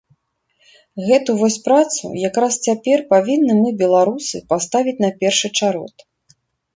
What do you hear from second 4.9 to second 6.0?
на першы чарод.